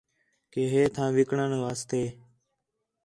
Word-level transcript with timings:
کہ 0.51 0.61
ہے 0.71 0.81
تھاں 0.93 1.09
وا 1.11 1.15
نِکلݨ 1.17 1.49
واسطے 1.63 2.03